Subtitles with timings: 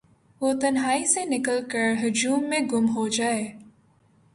[0.41, 3.43] وہ تنہائی سے نکل کرہجوم میں گم ہوجائے